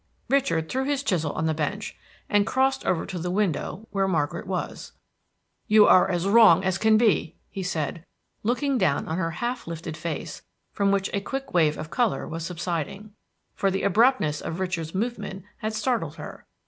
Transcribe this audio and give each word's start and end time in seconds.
Richard 0.29 0.67
threw 0.67 0.85
his 0.85 1.03
chisel 1.03 1.31
on 1.33 1.45
the 1.45 1.53
bench, 1.53 1.95
and 2.27 2.47
crossed 2.47 2.83
over 2.87 3.05
to 3.05 3.19
the 3.19 3.29
window 3.29 3.85
where 3.91 4.07
Margaret 4.07 4.47
was. 4.47 4.93
"You 5.67 5.85
are 5.85 6.09
as 6.09 6.25
wrong 6.27 6.63
as 6.63 6.77
you 6.77 6.79
can 6.79 6.97
be," 6.97 7.35
he 7.51 7.61
said, 7.61 8.03
looking 8.41 8.79
down 8.79 9.07
on 9.07 9.19
her 9.19 9.29
half 9.29 9.67
lifted 9.67 9.95
face, 9.95 10.41
from 10.73 10.91
which 10.91 11.11
a 11.13 11.21
quick 11.21 11.53
wave 11.53 11.77
of 11.77 11.91
color 11.91 12.27
was 12.27 12.43
subsiding; 12.43 13.13
for 13.53 13.69
the 13.69 13.83
abruptness 13.83 14.41
of 14.41 14.59
Richard's 14.59 14.95
movement 14.95 15.43
had 15.57 15.71
startled 15.75 16.15
her. 16.15 16.47